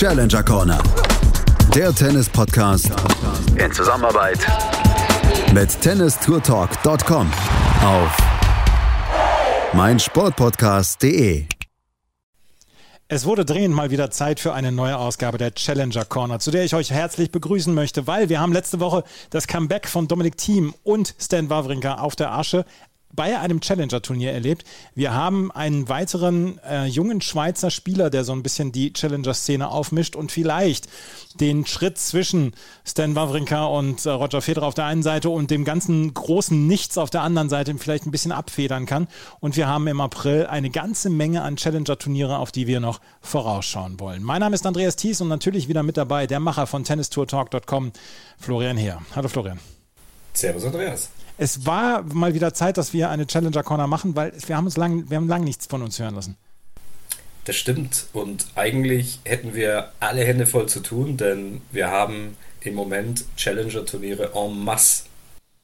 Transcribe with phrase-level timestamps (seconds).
[0.00, 0.82] Challenger Corner.
[1.74, 2.90] Der Tennis-Podcast
[3.62, 4.38] in Zusammenarbeit
[5.52, 7.30] mit tennistourtalk.com
[7.84, 8.16] auf
[9.74, 11.44] meinsportpodcast.de.
[13.08, 16.64] Es wurde dringend mal wieder Zeit für eine neue Ausgabe der Challenger Corner, zu der
[16.64, 20.72] ich euch herzlich begrüßen möchte, weil wir haben letzte Woche das Comeback von Dominik Thiem
[20.82, 22.64] und Stan Wawrinka auf der Asche
[23.12, 24.64] bei einem Challenger-Turnier erlebt.
[24.94, 30.16] Wir haben einen weiteren äh, jungen Schweizer Spieler, der so ein bisschen die Challenger-Szene aufmischt
[30.16, 30.88] und vielleicht
[31.34, 32.52] den Schritt zwischen
[32.84, 36.98] Stan Wawrinka und äh, Roger Federer auf der einen Seite und dem ganzen großen Nichts
[36.98, 39.08] auf der anderen Seite vielleicht ein bisschen abfedern kann.
[39.40, 43.98] Und wir haben im April eine ganze Menge an Challenger-Turniere, auf die wir noch vorausschauen
[44.00, 44.22] wollen.
[44.22, 47.92] Mein Name ist Andreas Thies und natürlich wieder mit dabei der Macher von tennistourtalk.com,
[48.38, 49.00] Florian Heer.
[49.14, 49.58] Hallo Florian.
[50.32, 51.10] Servus Andreas
[51.40, 54.76] es war mal wieder Zeit, dass wir eine Challenger Corner machen, weil wir haben uns
[54.76, 56.36] lang, wir haben lang nichts von uns hören lassen.
[57.46, 62.74] Das stimmt und eigentlich hätten wir alle Hände voll zu tun, denn wir haben im
[62.74, 65.04] Moment Challenger-Turniere en masse.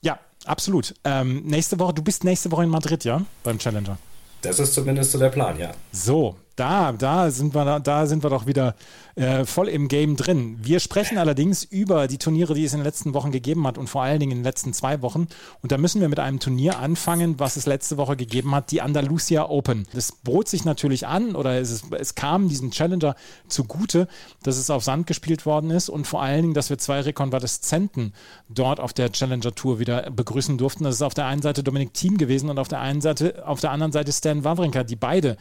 [0.00, 0.94] Ja, absolut.
[1.04, 3.98] Ähm, nächste Woche, du bist nächste Woche in Madrid, ja, beim Challenger.
[4.40, 5.72] Das ist zumindest so der Plan, ja.
[5.92, 8.74] So, da, da sind wir, da sind wir doch wieder
[9.14, 10.58] äh, voll im Game drin.
[10.62, 13.88] Wir sprechen allerdings über die Turniere, die es in den letzten Wochen gegeben hat und
[13.88, 15.26] vor allen Dingen in den letzten zwei Wochen.
[15.62, 18.82] Und da müssen wir mit einem Turnier anfangen, was es letzte Woche gegeben hat, die
[18.82, 19.86] Andalusia Open.
[19.94, 23.16] Das bot sich natürlich an oder es, es kam diesen Challenger
[23.48, 24.08] zugute,
[24.42, 28.14] dass es auf Sand gespielt worden ist und vor allen Dingen, dass wir zwei Rekonvaleszenten
[28.48, 30.84] dort auf der Challenger Tour wieder begrüßen durften.
[30.84, 33.60] Das ist auf der einen Seite Dominik Thiem gewesen und auf der einen Seite, auf
[33.60, 35.36] der anderen Seite Stan Wawrinka, die beide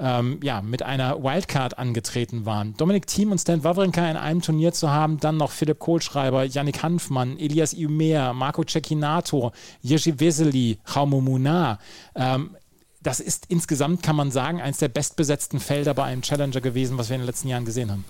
[0.00, 2.76] ähm, ja, mit einer Wildcard angetreten waren.
[2.76, 6.82] Dominik Thiem und Stan Wawrinka in einem Turnier zu haben, dann noch Philipp Kohlschreiber, Yannick
[6.82, 11.78] Hanfmann, Elias Iumer, Marco Cecchinato, Jerzy Vesely, Jaume Munar.
[12.14, 12.56] Ähm,
[13.02, 17.08] das ist insgesamt, kann man sagen, eines der bestbesetzten Felder bei einem Challenger gewesen, was
[17.08, 18.04] wir in den letzten Jahren gesehen haben.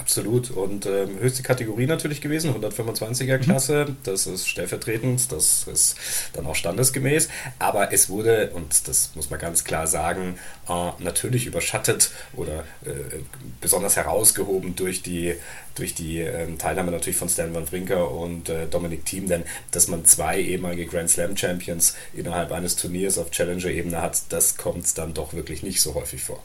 [0.00, 0.50] Absolut.
[0.50, 3.84] Und ähm, höchste Kategorie natürlich gewesen, 125er Klasse.
[3.86, 3.96] Mhm.
[4.04, 5.96] Das ist stellvertretend, das ist
[6.32, 7.28] dann auch standesgemäß.
[7.58, 10.38] Aber es wurde, und das muss man ganz klar sagen,
[10.68, 13.20] äh, natürlich überschattet oder äh,
[13.60, 15.34] besonders herausgehoben durch die,
[15.74, 19.28] durch die äh, Teilnahme natürlich von Stan Van Brinker und äh, Dominic Thiem.
[19.28, 24.56] Denn dass man zwei ehemalige Grand Slam Champions innerhalb eines Turniers auf Challenger-Ebene hat, das
[24.56, 26.42] kommt dann doch wirklich nicht so häufig vor.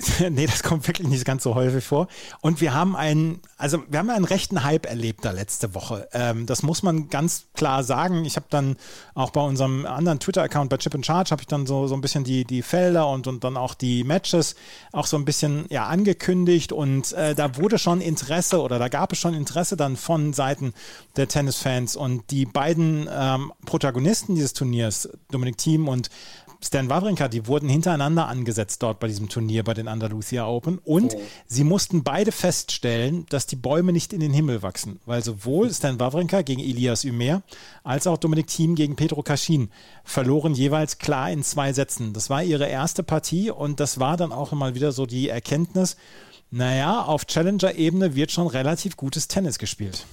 [0.30, 2.08] nee, das kommt wirklich nicht ganz so häufig vor.
[2.40, 6.08] Und wir haben einen, also wir haben einen rechten Hype erlebt da letzte Woche.
[6.12, 8.24] Ähm, das muss man ganz klar sagen.
[8.24, 8.76] Ich habe dann
[9.14, 12.00] auch bei unserem anderen Twitter-Account bei Chip and Charge habe ich dann so, so ein
[12.00, 14.54] bisschen die, die Felder und, und dann auch die Matches
[14.92, 19.12] auch so ein bisschen ja angekündigt und äh, da wurde schon Interesse oder da gab
[19.12, 20.72] es schon Interesse dann von Seiten
[21.16, 26.10] der Tennisfans und die beiden ähm, Protagonisten dieses Turniers, Dominik Thiem und
[26.60, 31.14] Stan Wawrinka, die wurden hintereinander angesetzt dort bei diesem Turnier bei den Andalusia Open und
[31.14, 31.20] oh.
[31.46, 36.00] sie mussten beide feststellen, dass die Bäume nicht in den Himmel wachsen, weil sowohl Stan
[36.00, 37.42] Wawrinka gegen Elias Ümer
[37.84, 39.70] als auch Dominik Thiem gegen Pedro Kaschin
[40.02, 42.12] verloren jeweils klar in zwei Sätzen.
[42.12, 45.96] Das war ihre erste Partie und das war dann auch mal wieder so die Erkenntnis,
[46.50, 50.06] naja, auf Challenger-Ebene wird schon relativ gutes Tennis gespielt.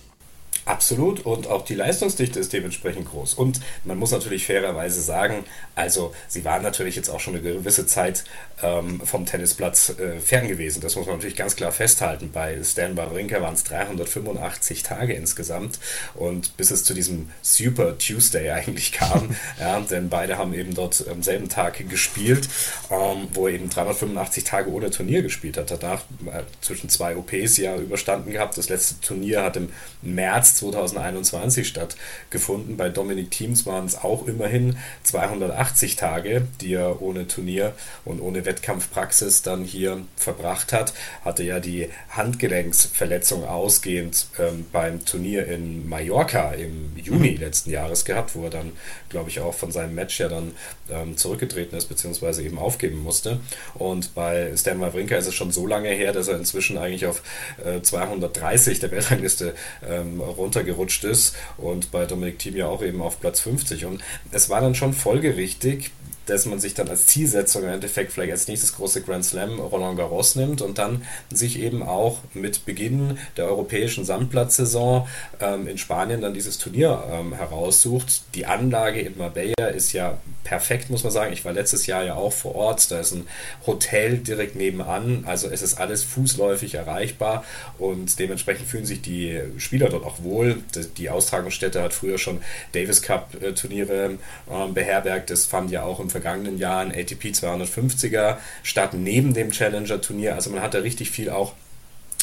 [0.66, 3.36] Absolut und auch die Leistungsdichte ist dementsprechend groß.
[3.36, 5.44] Und man muss natürlich fairerweise sagen,
[5.76, 8.24] also sie waren natürlich jetzt auch schon eine gewisse Zeit
[8.64, 10.82] ähm, vom Tennisplatz äh, fern gewesen.
[10.82, 12.32] Das muss man natürlich ganz klar festhalten.
[12.34, 15.78] Bei Stan Wawrinka waren es 385 Tage insgesamt
[16.16, 21.06] und bis es zu diesem Super Tuesday eigentlich kam, ja, denn beide haben eben dort
[21.08, 22.50] am selben Tag gespielt,
[22.90, 25.70] ähm, wo er eben 385 Tage ohne Turnier gespielt hat.
[25.70, 28.58] Danach äh, zwischen zwei OPs ja überstanden gehabt.
[28.58, 29.70] Das letzte Turnier hat im
[30.02, 32.78] März 2021 stattgefunden.
[32.78, 37.74] Bei Dominik Teams waren es auch immerhin 280 Tage, die er ohne Turnier
[38.04, 40.94] und ohne Wettkampfpraxis dann hier verbracht hat.
[41.24, 47.42] Hatte ja die Handgelenksverletzung ausgehend ähm, beim Turnier in Mallorca im Juni mhm.
[47.42, 48.72] letzten Jahres gehabt, wo er dann,
[49.16, 50.52] glaube ich, auch von seinem Match ja dann
[50.92, 53.40] ähm, zurückgetreten ist, beziehungsweise eben aufgeben musste.
[53.76, 57.24] Und bei Stan Wawrinka ist es schon so lange her, dass er inzwischen eigentlich auf
[57.64, 59.56] äh, 230 der Weltrangliste
[59.88, 63.86] ähm, runtergerutscht ist und bei Dominik Thiem ja auch eben auf Platz 50.
[63.86, 65.92] Und es war dann schon folgerichtig,
[66.26, 69.98] dass man sich dann als Zielsetzung im Endeffekt vielleicht als nächstes große Grand Slam Roland
[69.98, 75.08] Garros nimmt und dann sich eben auch mit Beginn der europäischen Sandplatzsaison
[75.40, 78.24] ähm, in Spanien dann dieses Turnier ähm, heraussucht.
[78.34, 81.34] Die Anlage in Marbella ist ja perfekt, muss man sagen.
[81.34, 82.92] Ich war letztes Jahr ja auch vor Ort.
[82.92, 83.28] Da ist ein
[83.66, 85.24] Hotel direkt nebenan.
[85.26, 87.44] Also es ist alles fußläufig erreichbar
[87.78, 90.64] und dementsprechend fühlen sich die Spieler dort auch wohl.
[90.98, 92.42] Die Austragungsstätte hat früher schon
[92.74, 94.18] Davis Cup äh, Turniere
[94.50, 95.32] ähm, beherbergt.
[95.32, 100.34] Es fand ja auch im vergangenen Jahren ATP 250er statt neben dem Challenger-Turnier.
[100.36, 101.52] Also man hat da richtig viel auch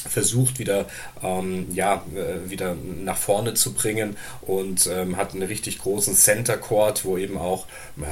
[0.09, 0.87] versucht wieder
[1.23, 6.56] ähm, ja äh, wieder nach vorne zu bringen und ähm, hat einen richtig großen Center
[6.56, 7.67] Court, wo eben auch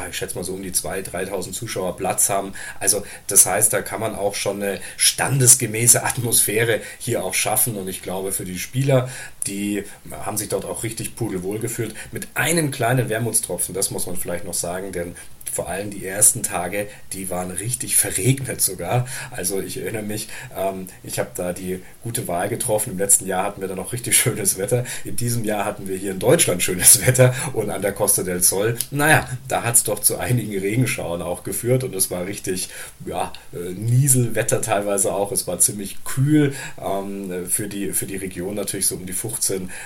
[0.09, 2.53] ich schätze mal so um die 2.000, 3.000 Zuschauer Platz haben.
[2.79, 7.89] Also das heißt, da kann man auch schon eine standesgemäße Atmosphäre hier auch schaffen und
[7.89, 9.09] ich glaube für die Spieler,
[9.47, 14.17] die haben sich dort auch richtig pudelwohl gefühlt mit einem kleinen Wermutstropfen, das muss man
[14.17, 15.15] vielleicht noch sagen, denn
[15.53, 19.07] vor allem die ersten Tage, die waren richtig verregnet sogar.
[19.31, 22.93] Also ich erinnere mich, ähm, ich habe da die gute Wahl getroffen.
[22.93, 24.85] Im letzten Jahr hatten wir da noch richtig schönes Wetter.
[25.05, 28.43] In diesem Jahr hatten wir hier in Deutschland schönes Wetter und an der Costa del
[28.43, 32.71] Sol, naja, da hat es doch zu einigen Regenschauen auch geführt und es war richtig,
[33.07, 35.33] ja, äh, Nieselwetter teilweise auch.
[35.33, 39.40] Es war ziemlich kühl ähm, für, die, für die Region natürlich so um die 15,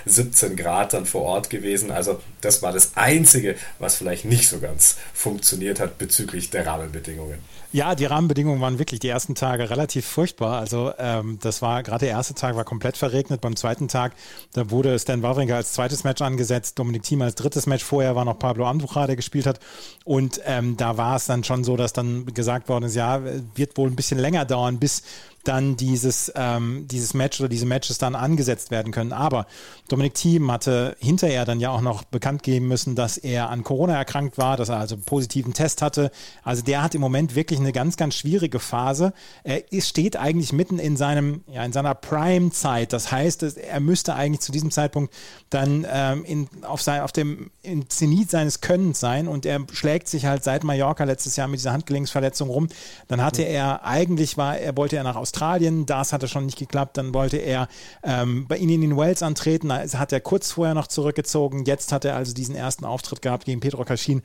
[0.06, 1.90] 17 Grad dann vor Ort gewesen.
[1.90, 6.66] Also das war das Einzige, was vielleicht nicht so ganz funktioniert funktioniert hat bezüglich der
[6.66, 7.38] Rahmenbedingungen.
[7.72, 10.60] Ja, die Rahmenbedingungen waren wirklich die ersten Tage relativ furchtbar.
[10.60, 13.40] Also ähm, das war gerade der erste Tag war komplett verregnet.
[13.40, 14.12] Beim zweiten Tag,
[14.52, 17.82] da wurde Stan Wawrinka als zweites Match angesetzt, Dominik Thiem als drittes Match.
[17.82, 19.58] Vorher war noch Pablo Andujar, der gespielt hat.
[20.04, 23.20] Und ähm, da war es dann schon so, dass dann gesagt worden ist, ja,
[23.54, 25.02] wird wohl ein bisschen länger dauern, bis
[25.44, 29.12] dann dieses, ähm, dieses Match oder diese Matches dann angesetzt werden können.
[29.12, 29.46] Aber
[29.88, 33.96] Dominik Thiem hatte hinterher dann ja auch noch bekannt geben müssen, dass er an Corona
[33.96, 36.10] erkrankt war, dass er also einen positiven Test hatte.
[36.42, 39.12] Also der hat im Moment wirklich eine ganz, ganz schwierige Phase.
[39.44, 42.92] Er steht eigentlich mitten in seinem, ja, in seiner Prime-Zeit.
[42.92, 45.12] Das heißt, er müsste eigentlich zu diesem Zeitpunkt
[45.50, 50.08] dann ähm, in, auf, sein, auf dem in Zenit seines Könnens sein und er schlägt
[50.08, 52.68] sich halt seit Mallorca letztes Jahr mit dieser Handgelenksverletzung rum.
[53.08, 56.58] Dann hatte er eigentlich war, er wollte er nach Australien Australien, das hatte schon nicht
[56.58, 57.66] geklappt, dann wollte er
[58.04, 62.04] ähm, bei ihnen in Wales antreten, da hat er kurz vorher noch zurückgezogen, jetzt hat
[62.04, 64.22] er also diesen ersten Auftritt gehabt gegen Pedro Caschin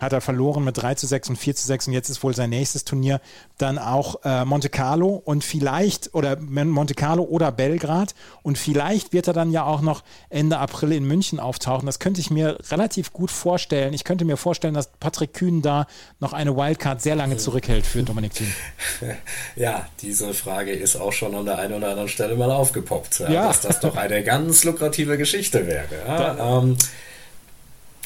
[0.00, 2.34] hat er verloren mit 3 zu 6 und 4 zu 6 und jetzt ist wohl
[2.34, 3.20] sein nächstes Turnier
[3.58, 5.22] dann auch äh, Monte Carlo.
[5.24, 8.14] Und vielleicht oder Monte Carlo oder Belgrad.
[8.42, 11.86] Und vielleicht wird er dann ja auch noch Ende April in München auftauchen.
[11.86, 13.92] Das könnte ich mir relativ gut vorstellen.
[13.92, 15.86] Ich könnte mir vorstellen, dass Patrick Kühn da
[16.18, 18.52] noch eine Wildcard sehr lange zurückhält für Dominik Thiem.
[19.56, 23.30] Ja, diese Frage ist auch schon an der einen oder anderen Stelle mal aufgepoppt, ja,
[23.30, 23.46] ja.
[23.48, 25.86] dass das doch eine ganz lukrative Geschichte wäre.
[26.06, 26.76] Ja, ähm,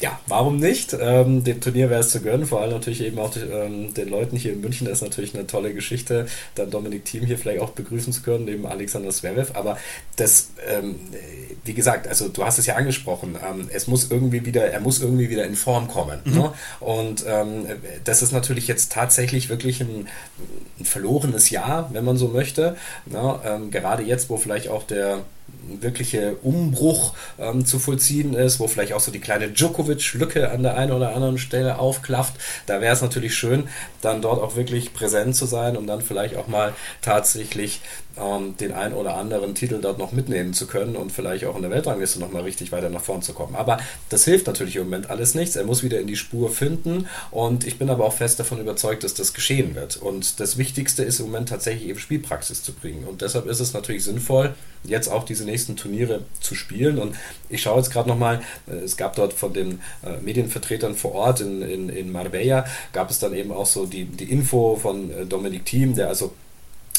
[0.05, 0.95] ja, warum nicht?
[0.99, 4.37] Ähm, dem Turnier wäre es zu gönnen, vor allem natürlich eben auch ähm, den Leuten
[4.37, 4.85] hier in München.
[4.85, 8.45] Das ist natürlich eine tolle Geschichte, dann Dominik Thiem hier vielleicht auch begrüßen zu können,
[8.45, 9.53] neben Alexander Zverev.
[9.55, 9.79] Aber
[10.15, 10.99] das, ähm,
[11.63, 15.01] wie gesagt, also du hast es ja angesprochen, ähm, es muss irgendwie wieder, er muss
[15.01, 16.19] irgendwie wieder in Form kommen.
[16.23, 16.33] Mhm.
[16.35, 16.53] Ne?
[16.81, 17.65] Und ähm,
[18.03, 20.07] das ist natürlich jetzt tatsächlich wirklich ein,
[20.79, 22.77] ein verlorenes Jahr, wenn man so möchte.
[23.07, 23.39] Ne?
[23.43, 25.25] Ähm, gerade jetzt, wo vielleicht auch der
[25.81, 30.77] wirkliche Umbruch ähm, zu vollziehen ist, wo vielleicht auch so die kleine Djokovic-Lücke an der
[30.77, 32.35] einen oder anderen Stelle aufklafft.
[32.65, 33.67] Da wäre es natürlich schön,
[34.01, 37.81] dann dort auch wirklich präsent zu sein, um dann vielleicht auch mal tatsächlich
[38.17, 41.61] ähm, den einen oder anderen Titel dort noch mitnehmen zu können und vielleicht auch in
[41.61, 43.55] der Weltrangliste nochmal richtig weiter nach vorn zu kommen.
[43.55, 43.77] Aber
[44.09, 45.55] das hilft natürlich im Moment alles nichts.
[45.55, 49.03] Er muss wieder in die Spur finden und ich bin aber auch fest davon überzeugt,
[49.03, 49.97] dass das geschehen wird.
[49.97, 53.05] Und das Wichtigste ist im Moment tatsächlich eben Spielpraxis zu bringen.
[53.05, 54.53] Und deshalb ist es natürlich sinnvoll,
[54.83, 56.97] jetzt auch diese nächsten Turniere zu spielen.
[56.97, 57.15] Und
[57.49, 61.41] ich schaue jetzt gerade nochmal, äh, es gab dort von den äh, Medienvertretern vor Ort
[61.41, 65.25] in, in, in Marbella, gab es dann eben auch so die, die Info von äh,
[65.25, 66.33] Dominik Thiem, der also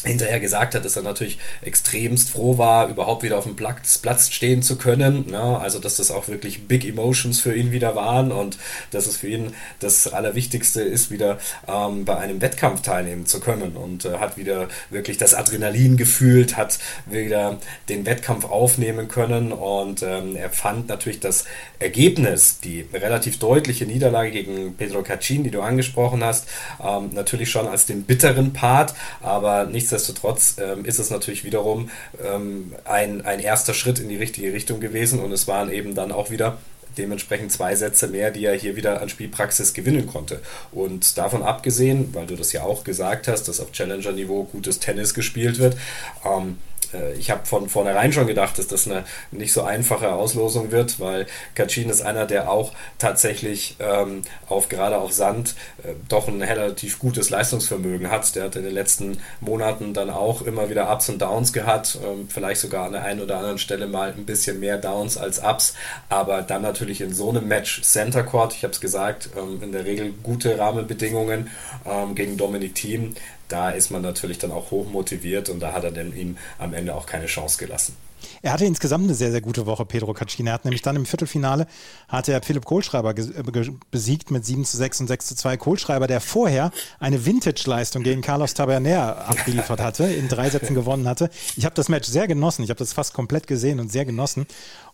[0.06, 4.62] hinterher gesagt hat, dass er natürlich extremst froh war, überhaupt wieder auf dem Platz, stehen
[4.62, 5.30] zu können.
[5.30, 5.58] Ne?
[5.66, 8.58] also, dass das auch wirklich Big Emotions für ihn wieder waren und
[8.90, 13.76] dass es für ihn das Allerwichtigste ist, wieder ähm, bei einem Wettkampf teilnehmen zu können
[13.76, 17.58] und äh, hat wieder wirklich das Adrenalin gefühlt, hat wieder
[17.88, 21.44] den Wettkampf aufnehmen können und ähm, er fand natürlich das
[21.78, 26.48] Ergebnis, die relativ deutliche Niederlage gegen Pedro Cachin, die du angesprochen hast,
[26.82, 31.90] ähm, natürlich schon als den bitteren Part, aber nichtsdestotrotz nichtsdestotrotz ähm, ist es natürlich wiederum
[32.22, 36.12] ähm, ein, ein erster Schritt in die richtige Richtung gewesen und es waren eben dann
[36.12, 36.58] auch wieder
[36.98, 40.40] dementsprechend zwei Sätze mehr, die er hier wieder an Spielpraxis gewinnen konnte.
[40.72, 45.12] Und davon abgesehen, weil du das ja auch gesagt hast, dass auf Challenger-Niveau gutes Tennis
[45.12, 45.76] gespielt wird,
[46.24, 46.75] ähm, äh,
[47.18, 51.26] ich habe von vornherein schon gedacht, dass das eine nicht so einfache Auslosung wird, weil
[51.54, 56.98] Kacin ist einer, der auch tatsächlich ähm, auf gerade auf Sand äh, doch ein relativ
[56.98, 58.34] gutes Leistungsvermögen hat.
[58.34, 62.28] Der hat in den letzten Monaten dann auch immer wieder Ups und Downs gehabt, ähm,
[62.28, 65.74] vielleicht sogar an der einen oder anderen Stelle mal ein bisschen mehr Downs als Ups,
[66.08, 69.72] aber dann natürlich in so einem Match Center Court, ich habe es gesagt, ähm, in
[69.72, 71.50] der Regel gute Rahmenbedingungen
[71.84, 73.14] ähm, gegen Dominik Thiem
[73.48, 76.74] da ist man natürlich dann auch hoch motiviert und da hat er dann ihm am
[76.74, 77.96] Ende auch keine Chance gelassen.
[78.42, 80.50] Er hatte insgesamt eine sehr, sehr gute Woche, Pedro Cacchina.
[80.50, 81.66] Er hat nämlich dann im Viertelfinale
[82.08, 85.56] hat er Philipp Kohlschreiber äh, besiegt mit 7 zu 6 und 6 zu 2.
[85.56, 91.30] Kohlschreiber, der vorher eine Vintage-Leistung gegen Carlos Taberner abgeliefert hatte, in drei Sätzen gewonnen hatte.
[91.56, 92.62] Ich habe das Match sehr genossen.
[92.62, 94.46] Ich habe das fast komplett gesehen und sehr genossen.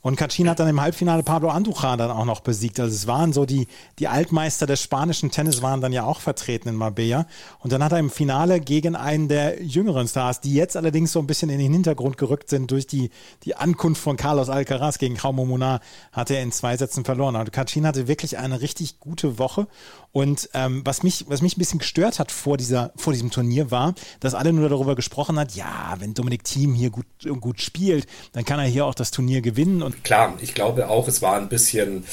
[0.02, 2.80] Und Kachin hat dann im Halbfinale Pablo Andujar dann auch noch besiegt.
[2.80, 3.68] Also es waren so die,
[4.00, 7.26] die Altmeister des spanischen Tennis waren dann ja auch vertreten in Marbella.
[7.60, 11.20] Und dann hat er im Finale gegen einen der jüngeren Stars, die jetzt allerdings so
[11.20, 13.10] ein bisschen in den Hintergrund gerückt sind durch die,
[13.44, 15.80] die Ankunft von Carlos Alcaraz gegen Jaume Munar,
[16.10, 17.36] hat er in zwei Sätzen verloren.
[17.36, 19.68] Also Kachin hatte wirklich eine richtig gute Woche.
[20.12, 23.70] Und ähm, was, mich, was mich ein bisschen gestört hat vor, dieser, vor diesem Turnier
[23.70, 27.06] war, dass alle nur darüber gesprochen hat, ja, wenn Dominik Thiem hier gut,
[27.40, 29.82] gut spielt, dann kann er hier auch das Turnier gewinnen.
[29.82, 32.04] Und Klar, ich glaube auch, es war ein bisschen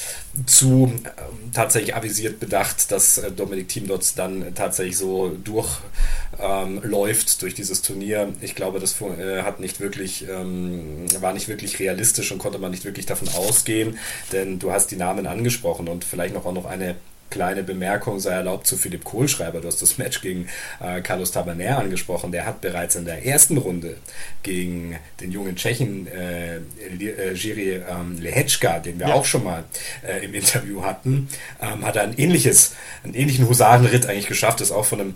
[0.46, 1.10] zu äh,
[1.53, 7.82] tatsächlich avisiert bedacht, dass äh, Dominik Thiem dort dann tatsächlich so durchläuft ähm, durch dieses
[7.82, 8.32] Turnier.
[8.39, 12.72] Ich glaube, das äh, hat nicht wirklich, ähm, war nicht wirklich realistisch und konnte man
[12.72, 13.98] nicht wirklich davon ausgehen,
[14.32, 16.96] denn du hast die Namen angesprochen und vielleicht noch auch noch eine
[17.30, 19.62] kleine Bemerkung sei erlaubt zu Philipp Kohlschreiber.
[19.62, 20.48] Du hast das Match gegen
[20.80, 22.32] äh, Carlos Taberner angesprochen.
[22.32, 23.98] Der hat bereits in der ersten Runde
[24.44, 29.14] gegen den jungen Tschechen äh, äh, Jiri ähm, Lehečka, den wir ja.
[29.14, 29.64] auch schon mal
[30.08, 31.30] äh, im Interview hatten,
[31.62, 35.14] ähm, hat er ein ähnliches, einen ähnlichen Husarenritt eigentlich geschafft, ist auch von einem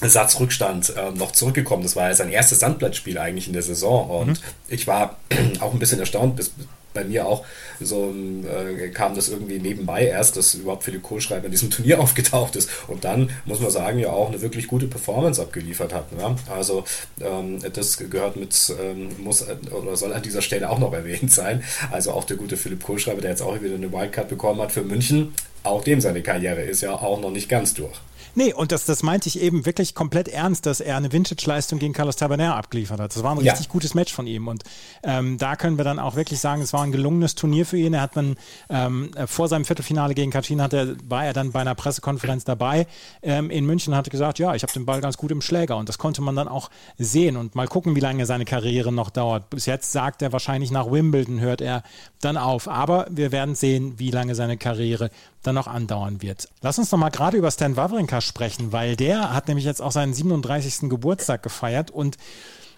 [0.00, 1.82] Satzrückstand äh, noch zurückgekommen.
[1.82, 4.44] Das war ja sein erstes Sandblattspiel eigentlich in der Saison und mhm.
[4.68, 5.18] ich war
[5.60, 6.52] auch ein bisschen erstaunt, bis,
[6.94, 7.44] bei mir auch
[7.80, 12.56] so äh, kam das irgendwie nebenbei erst, dass überhaupt Philipp Kohlschreiber in diesem Turnier aufgetaucht
[12.56, 16.12] ist und dann, muss man sagen, ja auch eine wirklich gute Performance abgeliefert hat.
[16.12, 16.36] Ne?
[16.54, 16.84] Also
[17.20, 21.62] ähm, das gehört mit, ähm, muss oder soll an dieser Stelle auch noch erwähnt sein.
[21.90, 24.82] Also auch der gute Philipp Kohlschreiber, der jetzt auch wieder eine Wildcard bekommen hat für
[24.82, 27.98] München, auch dem seine Karriere ist ja auch noch nicht ganz durch.
[28.36, 31.92] Nee, und das, das meinte ich eben wirklich komplett ernst, dass er eine Vintage-Leistung gegen
[31.92, 33.14] Carlos Taberner abgeliefert hat.
[33.14, 33.52] Das war ein ja.
[33.52, 34.48] richtig gutes Match von ihm.
[34.48, 34.64] Und
[35.04, 37.94] ähm, da können wir dann auch wirklich sagen, es war ein gelungenes Turnier für ihn.
[37.94, 38.36] Er hat dann
[38.68, 42.88] ähm, vor seinem Viertelfinale gegen Kachin hat er, war er dann bei einer Pressekonferenz dabei
[43.22, 45.76] ähm, in München und hatte gesagt, ja, ich habe den Ball ganz gut im Schläger.
[45.76, 49.10] Und das konnte man dann auch sehen und mal gucken, wie lange seine Karriere noch
[49.10, 49.48] dauert.
[49.50, 51.84] Bis jetzt sagt er wahrscheinlich nach Wimbledon hört er
[52.20, 52.66] dann auf.
[52.66, 55.10] Aber wir werden sehen, wie lange seine Karriere
[55.44, 56.48] dann noch andauern wird.
[56.60, 59.92] Lass uns noch mal gerade über Stan Wawrinka sprechen, weil der hat nämlich jetzt auch
[59.92, 60.90] seinen 37.
[60.90, 62.18] Geburtstag gefeiert und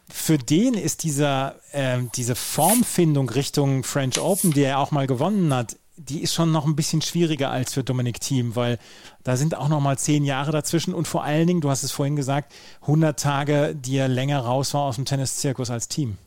[0.08, 5.52] für den ist dieser, äh, diese Formfindung Richtung French Open, die er auch mal gewonnen
[5.52, 8.78] hat, die ist schon noch ein bisschen schwieriger als für Dominik Thiem, weil
[9.24, 11.90] da sind auch noch mal zehn Jahre dazwischen und vor allen Dingen, du hast es
[11.90, 12.52] vorhin gesagt,
[12.82, 16.18] 100 Tage, die er länger raus war aus dem Tenniszirkus als Team.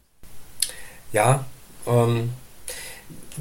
[1.14, 1.46] Ja,
[1.86, 2.32] ähm,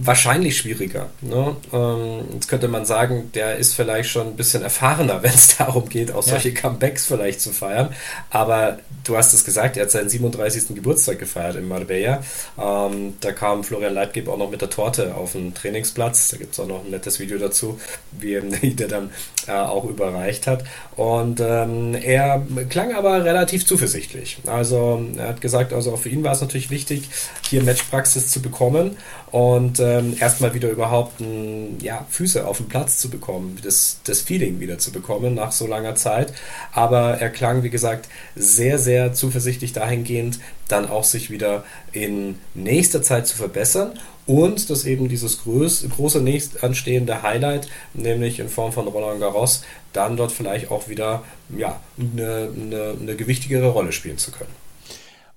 [0.01, 1.11] wahrscheinlich schwieriger.
[1.21, 1.57] Ne?
[1.73, 5.89] Ähm, jetzt könnte man sagen, der ist vielleicht schon ein bisschen erfahrener, wenn es darum
[5.89, 6.61] geht, auch solche ja.
[6.61, 7.95] Comebacks vielleicht zu feiern.
[8.31, 10.75] Aber du hast es gesagt, er hat seinen 37.
[10.75, 12.23] Geburtstag gefeiert in Marbella.
[12.59, 16.31] Ähm, da kam Florian Leitgeb auch noch mit der Torte auf den Trainingsplatz.
[16.31, 17.81] Da gibt es auch noch ein nettes Video dazu,
[18.13, 19.11] wie er der dann
[19.49, 20.65] auch überreicht hat.
[20.97, 24.39] Und ähm, er klang aber relativ zuversichtlich.
[24.47, 27.09] Also er hat gesagt, also auch für ihn war es natürlich wichtig,
[27.49, 28.97] hier Matchpraxis zu bekommen
[29.31, 34.21] und ähm, erstmal wieder überhaupt ein, ja, Füße auf den Platz zu bekommen, das, das
[34.21, 36.33] Feeling wieder zu bekommen nach so langer Zeit.
[36.73, 43.03] Aber er klang, wie gesagt, sehr, sehr zuversichtlich dahingehend, dann auch sich wieder in nächster
[43.03, 48.73] Zeit zu verbessern und dass eben dieses groß, große nächst anstehende Highlight, nämlich in Form
[48.73, 49.63] von Roland Garros,
[49.95, 51.25] dann dort vielleicht auch wieder
[51.57, 54.51] ja, eine, eine, eine gewichtigere Rolle spielen zu können.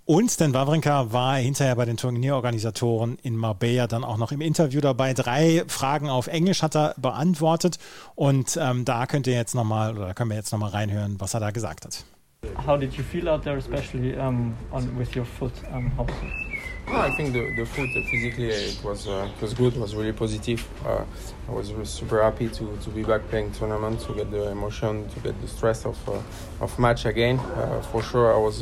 [0.03, 4.81] Und Stan Wawrinka war hinterher bei den Turnierorganisatoren in Marbella dann auch noch im Interview
[4.81, 5.13] dabei.
[5.13, 7.79] Drei Fragen auf Englisch hat er beantwortet
[8.15, 11.39] und ähm, da könnt ihr jetzt nochmal oder können wir jetzt nochmal reinhören, was er
[11.39, 12.03] da gesagt hat.
[12.67, 15.53] How did you feel out there, especially um, on, with your foot?
[15.73, 16.05] Um, how
[16.87, 19.75] I think the, the foot uh, physically it was uh, it was good.
[19.75, 20.67] It was really positive.
[20.85, 21.03] Uh,
[21.47, 25.19] I was super happy to, to be back playing tournament to get the emotion, to
[25.21, 26.21] get the stress of uh,
[26.59, 27.39] of match again.
[27.39, 28.61] Uh, for sure, I was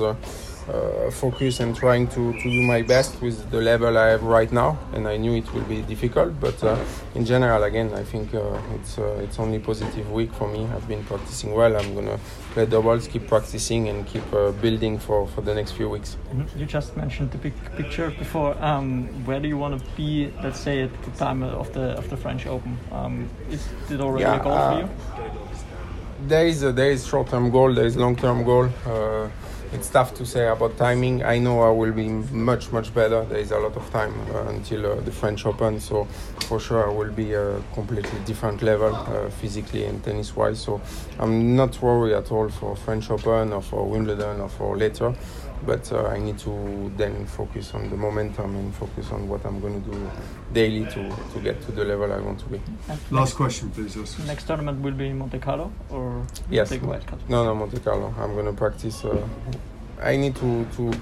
[0.69, 4.51] uh, focus and trying to, to do my best with the level I have right
[4.51, 4.77] now.
[4.93, 6.77] And I knew it will be difficult, but uh,
[7.15, 10.67] in general, again, I think uh, it's uh, it's only positive week for me.
[10.75, 11.75] I've been practicing well.
[11.75, 12.19] I'm gonna
[12.53, 16.17] play doubles, keep practicing, and keep uh, building for, for the next few weeks.
[16.55, 18.55] You just mentioned the big picture before.
[18.63, 20.31] Um, where do you want to be?
[20.43, 22.77] Let's say at the time of the of the French Open.
[22.91, 24.89] Um, is it already yeah, a goal for uh, you?
[26.27, 27.73] There is a, there is short term goal.
[27.73, 28.69] There is long term goal
[29.71, 31.23] it's tough to say about timing.
[31.23, 33.23] I know I will be much much better.
[33.25, 36.05] There is a lot of time uh, until uh, the French Open, so
[36.47, 40.59] for sure I will be a completely different level uh, physically and tennis wise.
[40.59, 40.81] So
[41.19, 45.13] I'm not worried at all for French Open or for Wimbledon or for later.
[45.65, 49.59] But uh, I need to then focus on the momentum and focus on what I'm
[49.59, 50.11] going to do
[50.53, 52.61] daily to, to get to the level I want to be.
[53.11, 53.95] Last question, please.
[53.95, 54.17] Yes.
[54.25, 56.69] Next tournament will be in Monte Carlo or Yes.
[56.69, 57.19] take wildcard?
[57.27, 58.13] No, no, Monte Carlo.
[58.17, 59.03] I'm going to practice.
[59.03, 59.27] Uh,
[60.01, 60.93] I need to, to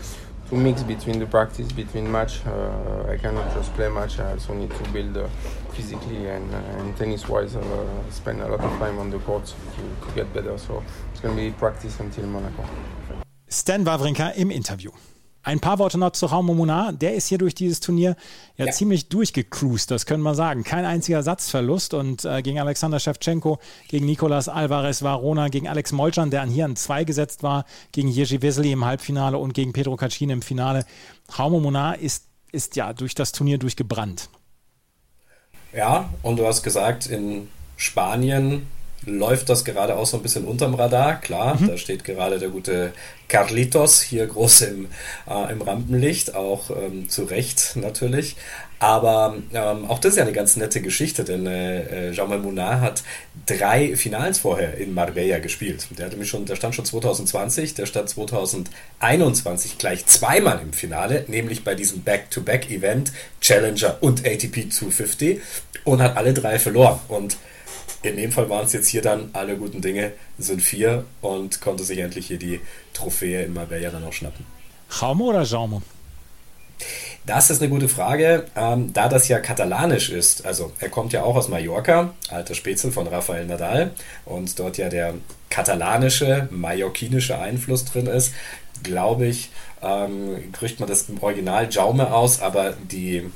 [0.49, 2.45] to mix between the practice between match.
[2.45, 4.19] Uh, I cannot just play match.
[4.19, 5.27] I also need to build uh,
[5.73, 7.55] physically and, uh, and tennis wise.
[7.55, 10.57] Uh, spend a lot of time on the court to, to get better.
[10.57, 12.63] So it's going to be practice until Monaco.
[13.49, 14.91] Stan Wawrinka im Interview.
[15.43, 16.91] Ein paar Worte noch zu Raumo Munar.
[16.91, 18.17] Der ist hier durch dieses Turnier
[18.57, 18.71] ja, Ja.
[18.73, 20.65] ziemlich durchgecruised, das können wir sagen.
[20.65, 26.31] Kein einziger Satzverlust und äh, gegen Alexander Shevchenko, gegen Nicolas Alvarez Varona, gegen Alex Molchan,
[26.31, 27.63] der an hier an zwei gesetzt war,
[27.93, 30.85] gegen Jerzy Vesely im Halbfinale und gegen Pedro Cachin im Finale.
[31.39, 34.29] Raumo Munar ist, ist ja durch das Turnier durchgebrannt.
[35.73, 38.67] Ja, und du hast gesagt, in Spanien
[39.07, 41.19] läuft das gerade auch so ein bisschen unterm Radar.
[41.19, 42.93] Klar, da steht gerade der gute
[43.27, 44.87] Carlitos hier groß im,
[45.29, 48.35] äh, im Rampenlicht, auch ähm, zu Recht natürlich.
[48.79, 52.79] Aber ähm, auch das ist ja eine ganz nette Geschichte, denn äh, äh, Jaume Munar
[52.79, 53.03] hat
[53.47, 55.87] drei Finals vorher in Marbella gespielt.
[55.97, 61.25] Der, hatte mich schon, der stand schon 2020, der stand 2021 gleich zweimal im Finale,
[61.27, 63.11] nämlich bei diesem Back-to-Back-Event
[63.41, 65.41] Challenger und ATP 250
[65.83, 66.99] und hat alle drei verloren.
[67.07, 67.37] Und
[68.03, 71.83] in dem Fall waren es jetzt hier dann alle guten Dinge, sind vier und konnte
[71.83, 72.59] sich endlich hier die
[72.93, 74.45] Trophäe in Marbella dann auch schnappen.
[75.01, 75.81] Raumo oder Jaume?
[77.25, 80.45] Das ist eine gute Frage, ähm, da das ja katalanisch ist.
[80.45, 83.91] Also er kommt ja auch aus Mallorca, alter Spätzle von Rafael Nadal
[84.23, 85.15] und dort ja der
[85.49, 88.33] katalanische, mallorquinische Einfluss drin ist,
[88.83, 89.49] glaube ich,
[89.81, 93.29] ähm, kriegt man das im Original Jaume aus, aber die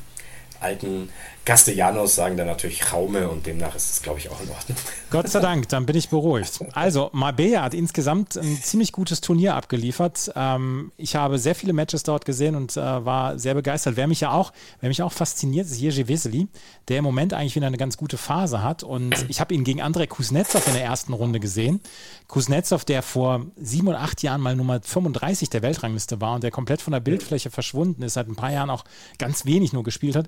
[0.61, 1.09] alten
[1.43, 4.77] Castellanos sagen dann natürlich Jaume und demnach ist es, glaube ich, auch in Ordnung.
[5.09, 6.63] Gott sei Dank, dann bin ich beruhigt.
[6.73, 10.31] Also, Marbella hat insgesamt ein ziemlich gutes Turnier abgeliefert.
[10.35, 13.95] Ähm, ich habe sehr viele Matches dort gesehen und äh, war sehr begeistert.
[13.95, 16.47] Wer mich ja auch, wer mich auch fasziniert, ist Jerzy Vesely,
[16.89, 18.83] der im Moment eigentlich wieder eine ganz gute Phase hat.
[18.83, 21.81] Und ich habe ihn gegen Andrei Kuznetsov in der ersten Runde gesehen.
[22.27, 26.51] Kuznetsov, der vor sieben oder acht Jahren mal Nummer 35 der Weltrangliste war und der
[26.51, 28.85] komplett von der Bildfläche verschwunden ist, seit ein paar Jahren auch
[29.17, 30.27] ganz wenig nur gespielt hat.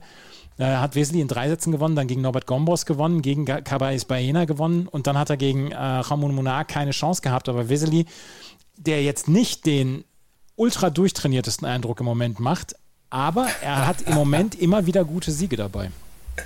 [0.57, 4.45] Äh, hat Wesley in drei Sätzen gewonnen, dann gegen Norbert Gombos gewonnen, gegen Caballés Baena
[4.45, 7.49] gewonnen und dann hat er gegen äh, Ramon Munar keine Chance gehabt.
[7.49, 8.05] Aber Wesley,
[8.77, 10.05] der jetzt nicht den
[10.55, 12.75] ultra durchtrainiertesten Eindruck im Moment macht,
[13.09, 15.91] aber er hat im Moment immer wieder gute Siege dabei.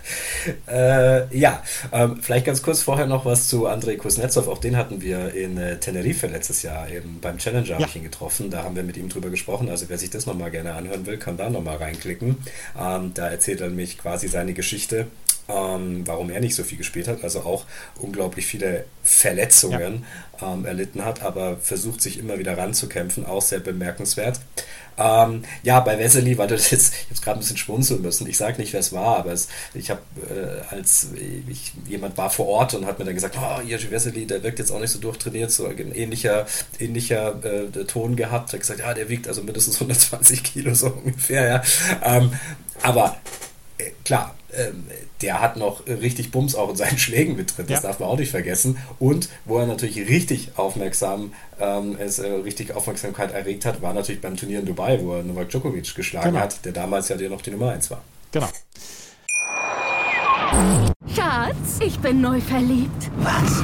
[0.66, 4.48] Äh, ja, ähm, vielleicht ganz kurz vorher noch was zu Andrei Kuznetsov.
[4.48, 7.88] Auch den hatten wir in äh, Tenerife letztes Jahr eben beim Challenger habe Ja.
[7.88, 8.50] ich ihn getroffen.
[8.50, 9.68] Da haben wir mit ihm drüber gesprochen.
[9.70, 12.38] Also wer sich das nochmal gerne anhören will, kann da nochmal reinklicken.
[12.80, 15.08] Ähm, da erzählt er nämlich quasi seine Geschichte,
[15.50, 17.24] ähm, warum er nicht so viel gespielt hat.
[17.24, 17.66] Also auch
[18.00, 20.06] unglaublich viele Verletzungen
[20.42, 23.26] ähm, erlitten hat, aber versucht sich immer wieder ranzukämpfen.
[23.26, 24.40] Auch sehr bemerkenswert.
[25.00, 28.28] Ähm, ja, bei Wesley war das jetzt, ich habe gerade ein bisschen schmunzeln müssen.
[28.28, 31.10] Ich sage nicht, wer es war, aber es, ich habe, äh, als
[31.48, 34.58] ich, jemand war vor Ort und hat mir dann gesagt, oh, Jerzy Wesley, der wirkt
[34.58, 36.48] jetzt auch nicht so durchtrainiert, so ein ähnlicher,
[36.80, 38.54] ähnlicher äh, Ton gehabt.
[38.54, 41.64] Hat gesagt, ja, der wiegt also mindestens 120 Kilo so ungefähr, ja.
[42.04, 42.32] Ähm,
[42.82, 43.18] aber
[43.78, 44.36] äh, klar,
[45.22, 47.90] der hat noch richtig Bums auch in seinen Schlägen mit drin, das Ja.
[47.90, 48.78] darf man auch nicht vergessen.
[49.00, 54.22] Und wo er natürlich richtig aufmerksam, ähm, es, äh, richtig Aufmerksamkeit erregt hat, war natürlich
[54.22, 56.40] beim Turnier in Dubai, wo er Novak Djokovic geschlagen Genau.
[56.42, 58.02] hat, der damals ja noch die Nummer 1 war.
[58.32, 58.48] Genau.
[61.14, 63.12] Schatz, ich bin neu verliebt.
[63.18, 63.64] Was?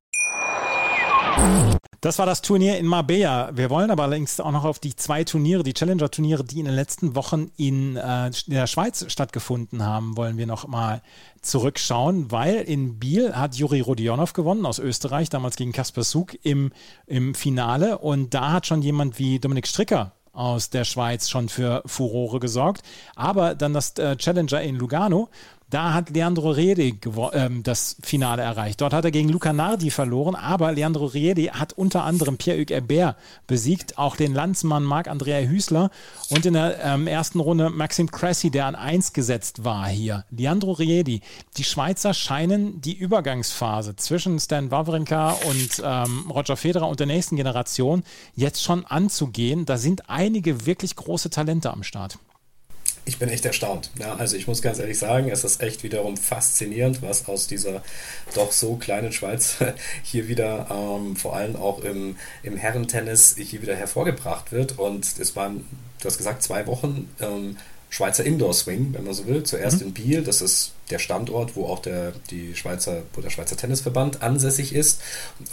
[2.01, 3.51] Das war das Turnier in Marbella.
[3.53, 6.73] Wir wollen aber allerdings auch noch auf die zwei Turniere, die Challenger-Turniere, die in den
[6.73, 11.03] letzten Wochen in, äh, in der Schweiz stattgefunden haben, wollen wir noch mal
[11.43, 16.71] zurückschauen, weil in Biel hat Juri Rodionov gewonnen aus Österreich, damals gegen Kasper Sug im,
[17.05, 17.99] im Finale.
[17.99, 22.81] Und da hat schon jemand wie Dominik Stricker aus der Schweiz schon für Furore gesorgt.
[23.15, 25.29] Aber dann das äh, Challenger in Lugano,
[25.71, 26.91] Da hat Leandro Rede
[27.33, 28.81] ähm, das Finale erreicht.
[28.81, 33.15] Dort hat er gegen Luca Nardi verloren, aber Leandro Rede hat unter anderem Pierre-Hugues Herbert
[33.47, 35.89] besiegt, auch den Landsmann Marc-Andrea Hüßler
[36.29, 40.25] und in der ähm, ersten Runde Maxim Cressy, der an 1 gesetzt war hier.
[40.29, 41.21] Leandro Riedi.
[41.55, 47.37] Die Schweizer scheinen die Übergangsphase zwischen Stan Wawrinka und ähm, Roger Federer und der nächsten
[47.37, 48.03] Generation
[48.35, 49.65] jetzt schon anzugehen.
[49.65, 52.19] Da sind einige wirklich große Talente am Start
[53.05, 53.89] ich bin echt erstaunt.
[53.99, 57.83] Ja, also ich muss ganz ehrlich sagen, es ist echt wiederum faszinierend, was aus dieser
[58.35, 59.57] doch so kleinen Schweiz
[60.03, 64.77] hier wieder, ähm, vor allem auch im, im Herrentennis, hier wieder hervorgebracht wird.
[64.77, 65.65] Und es waren,
[65.99, 67.57] du hast gesagt, zwei Wochen ähm,
[67.89, 69.43] Schweizer Indoor Swing, wenn man so will.
[69.43, 69.87] Zuerst mhm.
[69.87, 74.21] in Biel, das ist der Standort, wo auch der, die Schweizer, wo der Schweizer Tennisverband
[74.21, 75.01] ansässig ist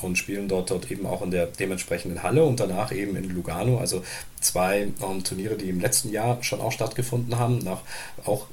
[0.03, 3.79] und spielen dort, dort eben auch in der dementsprechenden Halle und danach eben in Lugano.
[3.79, 4.03] Also
[4.41, 7.59] zwei ähm, Turniere, die im letzten Jahr schon auch stattgefunden haben.
[7.59, 7.81] Nach
[8.25, 8.47] auch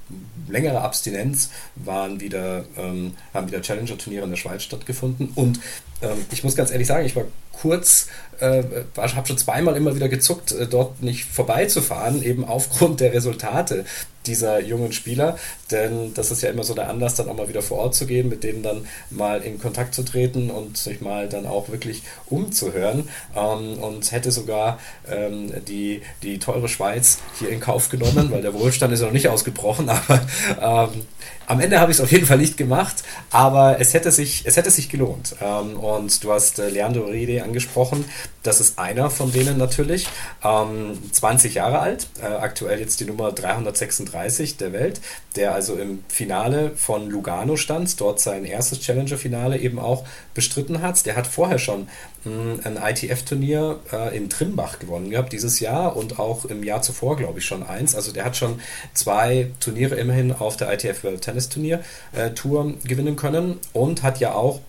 [0.47, 5.31] längerer Abstinenz waren wieder, ähm, haben wieder Challenger-Turniere in der Schweiz stattgefunden.
[5.35, 5.59] Und
[6.01, 8.07] ähm, ich muss ganz ehrlich sagen, ich war kurz,
[8.39, 8.63] äh,
[8.97, 13.85] habe schon zweimal immer wieder gezuckt, äh, dort nicht vorbeizufahren, eben aufgrund der Resultate
[14.27, 15.37] dieser jungen Spieler.
[15.71, 18.05] Denn das ist ja immer so der Anlass, dann auch mal wieder vor Ort zu
[18.05, 22.03] gehen, mit denen dann mal in Kontakt zu treten und sich mal dann auch wirklich
[22.27, 23.09] umzuhören.
[23.35, 28.53] Ähm, und hätte sogar ähm, die, die teure Schweiz hier in Kauf genommen, weil der
[28.53, 30.21] Wohlstand ist noch nicht ausgebrochen, aber
[30.61, 31.01] ähm,
[31.47, 34.57] am Ende habe ich es auf jeden Fall nicht gemacht, aber es hätte sich, es
[34.57, 35.35] hätte sich gelohnt.
[35.41, 38.05] Ähm, und du hast äh, Leandro Rede angesprochen.
[38.43, 40.07] Das ist einer von denen natürlich.
[40.43, 44.13] Ähm, 20 Jahre alt, äh, aktuell jetzt die Nummer 336
[44.57, 45.01] der Welt,
[45.35, 51.05] der also im Finale von Lugano stand, dort sein erstes Challenger-Finale eben auch bestritten hat.
[51.05, 51.87] Der hat vorher schon
[52.23, 57.17] mh, ein ITF-Turnier äh, in Trimbach gewonnen gehabt dieses Jahr und auch im Jahr zuvor,
[57.17, 57.95] glaube ich, schon eins.
[57.95, 58.59] Also der hat schon
[58.93, 61.81] zwei Turniere immerhin auf der ITF World Tennis Turnier
[62.13, 64.61] äh, Tour gewinnen können und hat ja auch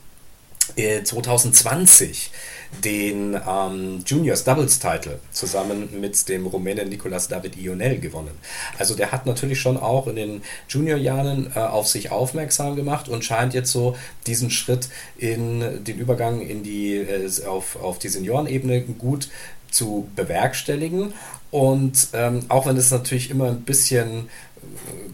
[0.74, 2.36] 2020 äh,
[2.84, 8.32] den ähm, Juniors Doubles Title zusammen mit dem Rumänen Nicolas David Ionel gewonnen.
[8.78, 13.24] Also der hat natürlich schon auch in den Juniorjahren äh, auf sich aufmerksam gemacht und
[13.24, 18.82] scheint jetzt so diesen Schritt in den Übergang in die äh, auf, auf die Seniorenebene
[18.82, 19.28] gut
[19.70, 21.12] zu bewerkstelligen.
[21.50, 24.28] Und ähm, auch wenn es natürlich immer ein bisschen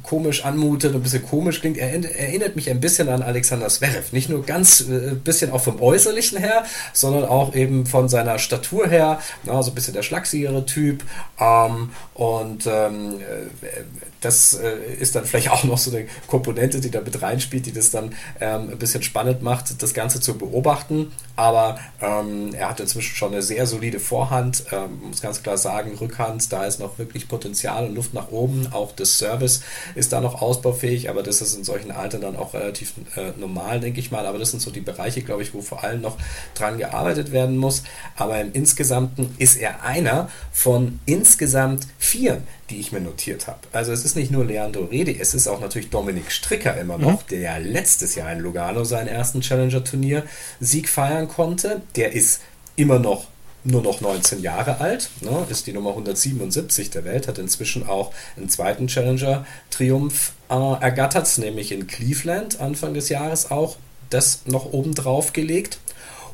[0.02, 4.12] komisch anmutet, ein bisschen komisch klingt, er erinnert mich ein bisschen an Alexander Zverev.
[4.12, 8.88] Nicht nur ganz äh, bisschen auch vom Äußerlichen her, sondern auch eben von seiner Statur
[8.88, 11.02] her, na, so ein bisschen der schlagsigere Typ.
[11.40, 13.80] Ähm, und ähm, äh,
[14.20, 17.72] das äh, ist dann vielleicht auch noch so eine Komponente, die da mit reinspielt, die
[17.72, 21.12] das dann ähm, ein bisschen spannend macht, das Ganze zu beobachten.
[21.36, 25.96] Aber ähm, er hat inzwischen schon eine sehr solide Vorhand, ähm, muss ganz klar sagen,
[26.00, 28.68] Rückhand, da ist noch wirklich Potenzial und Luft nach oben.
[28.72, 32.54] Auch das Service ist da noch ausbaufähig, aber das ist in solchen Altern dann auch
[32.54, 34.26] relativ äh, normal, denke ich mal.
[34.26, 36.16] Aber das sind so die Bereiche, glaube ich, wo vor allem noch
[36.54, 37.82] dran gearbeitet werden muss.
[38.16, 43.60] Aber im Insgesamten ist er einer von insgesamt vier, die ich mir notiert habe.
[43.72, 47.22] Also es ist nicht nur Leandro Redi, es ist auch natürlich Dominik Stricker immer noch,
[47.22, 47.26] mhm.
[47.30, 51.82] der ja letztes Jahr in Lugano seinen ersten Challenger-Turnier-Sieg feiern konnte.
[51.96, 52.40] Der ist
[52.76, 53.26] immer noch
[53.64, 58.12] nur noch 19 Jahre alt, ne, ist die Nummer 177 der Welt, hat inzwischen auch
[58.36, 63.76] einen zweiten Challenger-Triumph äh, ergattert, nämlich in Cleveland Anfang des Jahres auch
[64.10, 65.78] das noch oben drauf gelegt.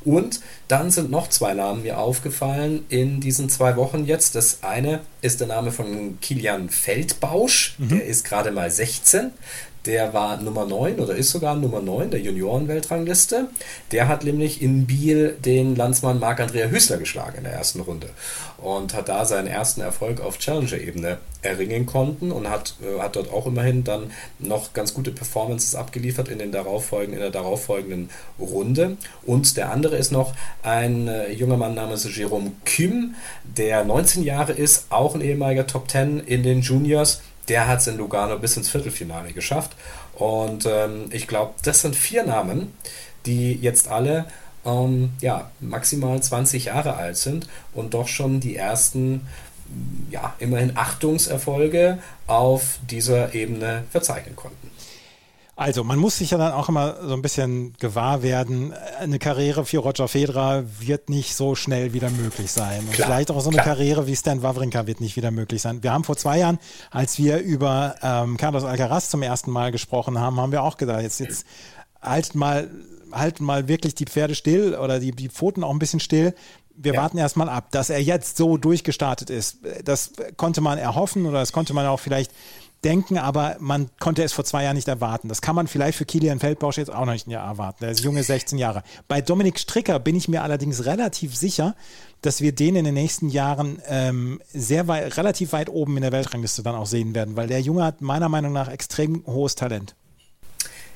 [0.05, 4.37] Und dann sind noch zwei Namen mir aufgefallen in diesen zwei Wochen jetzt.
[4.37, 7.88] Das eine ist der Name von Kilian Feldbausch, mhm.
[7.91, 9.33] der ist gerade mal 16.
[9.88, 13.48] Der war Nummer 9 oder ist sogar Nummer 9 der Junioren-Weltrangliste.
[13.90, 18.11] Der hat nämlich in Biel den Landsmann Marc-Andrea Hüßler geschlagen in der ersten Runde
[18.59, 23.33] und hat da seinen ersten Erfolg auf Challenger-Ebene erringen konnten und hat, äh, hat dort
[23.33, 28.98] auch immerhin dann noch ganz gute Performances abgeliefert in, den darauffolgenden, in der darauffolgenden Runde.
[29.24, 34.53] Und der andere ist noch ein äh, junger Mann namens Jerome Kim, der 19 Jahre
[34.53, 38.56] ist, auch ein ehemaliger Top 10 in den Juniors der hat es in Lugano bis
[38.56, 39.72] ins Viertelfinale geschafft.
[40.14, 42.74] Und ähm, ich glaube, das sind vier Namen,
[43.26, 44.26] die jetzt alle
[44.64, 49.26] ähm, ja, maximal 20 Jahre alt sind und doch schon die ersten,
[50.11, 54.70] ja, immerhin Achtungserfolge auf dieser Ebene verzeichnen konnten.
[55.59, 59.64] Also, man muss sich ja dann auch immer so ein bisschen gewahr werden, eine Karriere
[59.64, 62.83] für Roger Federer wird nicht so schnell wieder möglich sein.
[62.83, 63.75] Und klar, vielleicht auch so eine klar.
[63.75, 65.83] Karriere wie Stan Wawrinka wird nicht wieder möglich sein.
[65.83, 66.61] Wir haben vor zwei Jahren,
[66.92, 71.03] als wir über ähm, Carlos Alcaraz zum ersten Mal gesprochen haben, haben wir auch gedacht,
[71.03, 71.44] jetzt, jetzt
[72.01, 72.71] halt mal,
[73.11, 76.35] halt mal wirklich die Pferde still oder die, die Pfoten auch ein bisschen still
[76.81, 77.03] wir ja.
[77.03, 79.59] warten erstmal ab, dass er jetzt so durchgestartet ist.
[79.85, 82.31] Das konnte man erhoffen oder das konnte man auch vielleicht
[82.85, 85.29] denken, aber man konnte es vor zwei Jahren nicht erwarten.
[85.29, 87.79] Das kann man vielleicht für Kilian Feldbausch jetzt auch noch nicht erwarten.
[87.81, 88.83] Der ist junge 16 Jahre.
[89.09, 91.75] Bei Dominik Stricker bin ich mir allerdings relativ sicher,
[92.23, 96.12] dass wir den in den nächsten Jahren ähm, sehr weit, relativ weit oben in der
[96.12, 99.95] Weltrangliste dann auch sehen werden, weil der Junge hat meiner Meinung nach extrem hohes Talent.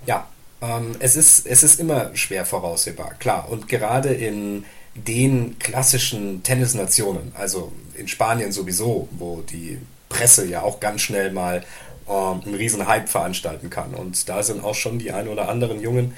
[0.07, 0.27] Ja,
[0.61, 3.49] ähm, es, ist, es ist immer schwer voraussehbar, klar.
[3.51, 4.65] Und gerade in
[4.95, 9.79] den klassischen Tennisnationen, also in Spanien sowieso, wo die
[10.13, 11.65] Presse ja auch ganz schnell mal
[12.09, 13.95] ähm, einen riesen Hype veranstalten kann.
[13.95, 16.15] Und da sind auch schon die ein oder anderen jungen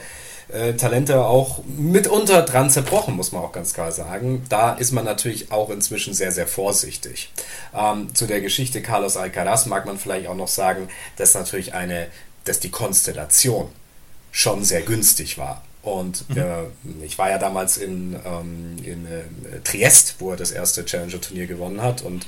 [0.49, 4.45] äh, Talente auch mitunter dran zerbrochen, muss man auch ganz klar sagen.
[4.49, 7.31] Da ist man natürlich auch inzwischen sehr, sehr vorsichtig.
[7.75, 12.09] Ähm, zu der Geschichte Carlos Alcaraz mag man vielleicht auch noch sagen, dass natürlich eine,
[12.45, 13.69] dass die Konstellation
[14.33, 15.63] schon sehr günstig war.
[15.85, 16.39] Und mhm.
[16.39, 21.47] äh, ich war ja damals in, ähm, in äh, Triest, wo er das erste Challenger-Turnier
[21.47, 22.01] gewonnen hat.
[22.01, 22.27] Und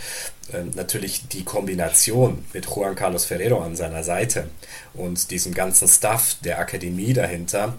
[0.52, 4.48] äh, natürlich die Kombination mit Juan Carlos Ferrero an seiner Seite
[4.92, 7.74] und diesem ganzen Stuff der Akademie dahinter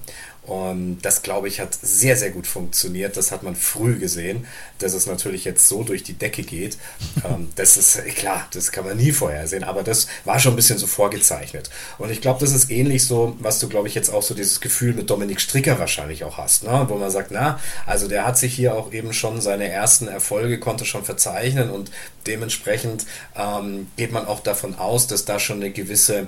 [0.48, 3.18] und das, glaube ich, hat sehr, sehr gut funktioniert.
[3.18, 4.48] Das hat man früh gesehen,
[4.80, 6.78] dass es natürlich jetzt so durch die Decke geht.
[7.26, 10.78] Ähm, das ist klar, das kann man nie vorhersehen, aber das war schon ein bisschen
[10.78, 11.70] so vorgezeichnet.
[11.98, 14.62] Und ich glaube, das ist ähnlich so, was du, glaube ich, jetzt auch so dieses
[14.62, 16.86] Gefühl mit Dominik Stricker wahrscheinlich auch hast, ne?
[16.88, 20.60] wo man sagt, na, also der hat sich hier auch eben schon seine ersten Erfolge,
[20.60, 21.92] konnte schon verzeichnen und
[22.26, 23.06] dementsprechend
[23.36, 26.28] ähm, geht man auch davon aus, dass da schon eine gewisse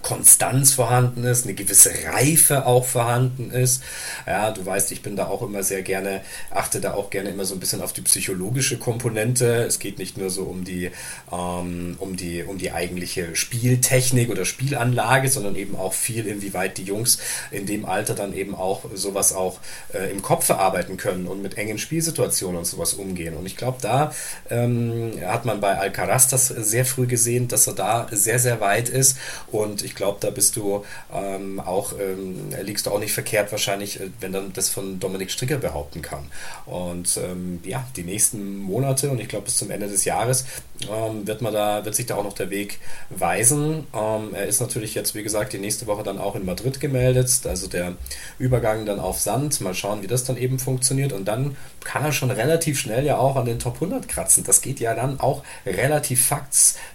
[0.00, 3.82] Konstanz vorhanden ist, eine gewisse Reife auch vorhanden ist.
[4.26, 7.44] Ja, du weißt, ich bin da auch immer sehr gerne, achte da auch gerne immer
[7.44, 9.64] so ein bisschen auf die psychologische Komponente.
[9.64, 10.90] Es geht nicht nur so um die,
[11.30, 16.84] ähm, um die, um die eigentliche Spieltechnik oder Spielanlage, sondern eben auch viel, inwieweit die
[16.84, 17.18] Jungs
[17.50, 19.60] in dem Alter dann eben auch sowas auch
[19.92, 23.36] äh, im Kopf verarbeiten können und mit engen Spielsituationen und sowas umgehen.
[23.36, 24.12] Und ich glaube, da
[24.48, 28.88] ähm, hat man bei Alcaraz das sehr früh gesehen, dass er da sehr, sehr weit
[28.88, 33.52] ist und ich glaube, da bist du ähm, auch, ähm, liegst du auch nicht verkehrt
[33.52, 36.24] wahrscheinlich, äh, wenn dann das von Dominik Stricker behaupten kann.
[36.66, 40.44] Und ähm, ja, die nächsten Monate und ich glaube bis zum Ende des Jahres
[40.90, 42.78] ähm, wird man da, wird sich da auch noch der Weg
[43.10, 43.86] weisen.
[43.94, 47.30] Ähm, er ist natürlich jetzt, wie gesagt, die nächste Woche dann auch in Madrid gemeldet,
[47.46, 47.96] also der
[48.38, 49.60] Übergang dann auf Sand.
[49.60, 51.12] Mal schauen, wie das dann eben funktioniert.
[51.12, 54.44] Und dann kann er schon relativ schnell ja auch an den Top 100 kratzen.
[54.44, 56.30] Das geht ja dann auch relativ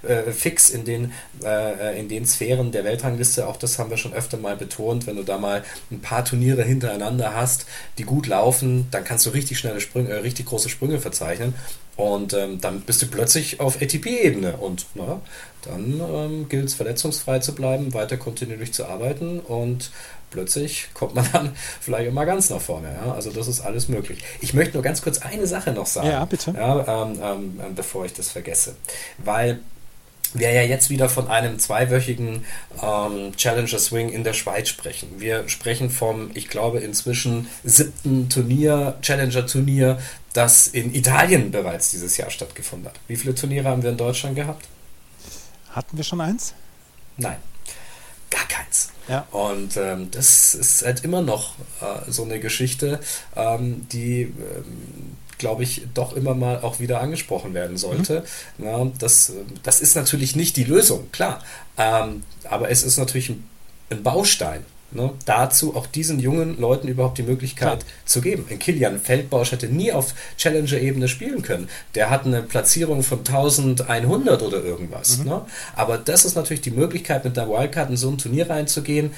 [0.03, 3.47] äh, fix in den, äh, in den Sphären der Weltrangliste.
[3.47, 5.07] Auch das haben wir schon öfter mal betont.
[5.07, 7.65] Wenn du da mal ein paar Turniere hintereinander hast,
[7.97, 11.53] die gut laufen, dann kannst du richtig schnelle Sprünge, äh, richtig große Sprünge verzeichnen.
[11.95, 15.19] Und ähm, dann bist du plötzlich auf ATP-Ebene und na,
[15.63, 19.91] dann ähm, gilt es verletzungsfrei zu bleiben, weiter kontinuierlich zu arbeiten und
[20.29, 22.89] plötzlich kommt man dann vielleicht immer ganz nach vorne.
[23.03, 23.13] Ja?
[23.13, 24.23] Also das ist alles möglich.
[24.41, 26.53] Ich möchte nur ganz kurz eine Sache noch sagen, ja, bitte.
[26.55, 28.75] Ja, ähm, ähm, bevor ich das vergesse.
[29.17, 29.59] Weil
[30.33, 32.45] wir ja jetzt wieder von einem zweiwöchigen
[32.81, 35.19] ähm, Challenger Swing in der Schweiz sprechen.
[35.19, 39.99] Wir sprechen vom, ich glaube, inzwischen siebten Turnier, Challenger Turnier,
[40.33, 42.99] das in Italien bereits dieses Jahr stattgefunden hat.
[43.07, 44.67] Wie viele Turniere haben wir in Deutschland gehabt?
[45.71, 46.53] Hatten wir schon eins?
[47.17, 47.37] Nein,
[48.29, 48.91] gar keins.
[49.07, 49.25] Ja.
[49.31, 52.99] Und ähm, das ist halt immer noch äh, so eine Geschichte,
[53.35, 58.23] ähm, die, ähm, glaube ich, doch immer mal auch wieder angesprochen werden sollte.
[58.57, 58.65] Mhm.
[58.65, 61.43] Ja, das, das ist natürlich nicht die Lösung, klar.
[61.77, 63.47] Ähm, aber es ist natürlich ein,
[63.89, 67.91] ein Baustein Ne, dazu auch diesen jungen Leuten überhaupt die Möglichkeit Klar.
[68.05, 68.45] zu geben.
[68.49, 71.67] Ein Kilian Feldbausch hätte nie auf Challenger-Ebene spielen können.
[71.93, 75.17] Der hat eine Platzierung von 1100 oder irgendwas.
[75.17, 75.25] Mhm.
[75.25, 75.41] Ne?
[75.75, 79.11] Aber das ist natürlich die Möglichkeit, mit der Wildcard in so ein Turnier reinzugehen,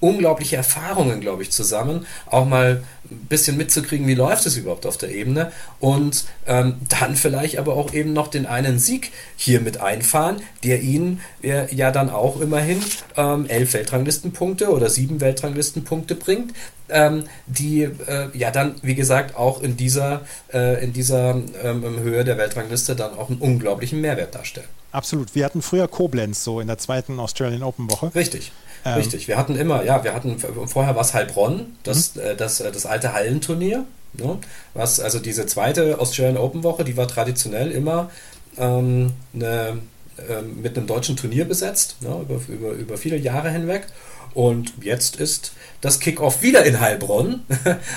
[0.00, 2.06] unglaubliche Erfahrungen, glaube ich, zusammen.
[2.26, 5.52] Auch mal ein bisschen mitzukriegen, wie läuft es überhaupt auf der Ebene.
[5.80, 10.82] Und ähm, dann vielleicht aber auch eben noch den einen Sieg hier mit einfahren, der
[10.82, 12.82] ihnen äh, ja dann auch immerhin
[13.16, 16.52] ähm, elf Weltranglistenpunkte oder sieben Weltranglistenpunkte bringt.
[16.88, 20.20] Ähm, die äh, ja dann, wie gesagt, auch in dieser,
[20.52, 21.30] äh, in dieser
[21.64, 24.68] ähm, Höhe der Weltrangliste dann auch einen unglaublichen Mehrwert darstellen.
[24.92, 25.34] Absolut.
[25.34, 28.14] Wir hatten früher Koblenz so in der zweiten Australian Open Woche.
[28.14, 28.52] Richtig.
[28.86, 28.94] Ähm.
[28.94, 32.20] Richtig, wir hatten immer, ja, wir hatten vorher war es Heilbronn, das, mhm.
[32.22, 33.84] äh, das, äh, das alte Hallenturnier.
[34.12, 34.38] Ne?
[34.74, 38.10] Was, also diese zweite Australian Open Woche, die war traditionell immer
[38.56, 39.78] ähm, eine,
[40.16, 42.16] äh, mit einem deutschen Turnier besetzt, ne?
[42.22, 43.88] über, über, über viele Jahre hinweg.
[44.34, 45.52] Und jetzt ist
[45.86, 47.42] das Kickoff wieder in Heilbronn.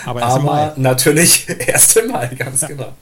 [0.06, 2.68] Aber, erst Aber natürlich erst im Mai, ganz ja.
[2.68, 2.94] genau.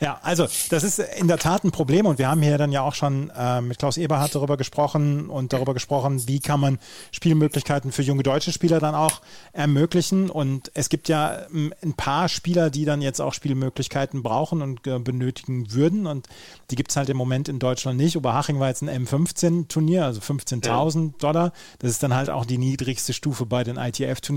[0.00, 2.82] Ja, also das ist in der Tat ein Problem und wir haben hier dann ja
[2.82, 6.80] auch schon äh, mit Klaus Eberhardt darüber gesprochen und darüber gesprochen, wie kann man
[7.12, 10.28] Spielmöglichkeiten für junge deutsche Spieler dann auch ermöglichen.
[10.28, 14.84] Und es gibt ja ähm, ein paar Spieler, die dann jetzt auch Spielmöglichkeiten brauchen und
[14.88, 16.08] äh, benötigen würden.
[16.08, 16.26] Und
[16.70, 18.16] die gibt es halt im Moment in Deutschland nicht.
[18.16, 21.12] Oberhaching war jetzt ein M15-Turnier, also 15.000 ja.
[21.18, 21.52] Dollar.
[21.78, 24.31] Das ist dann halt auch die niedrigste Stufe bei den ITF-Turnieren.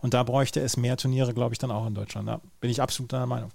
[0.00, 2.28] Und da bräuchte es mehr Turniere, glaube ich, dann auch in Deutschland.
[2.28, 3.50] Da bin ich absolut deiner Meinung.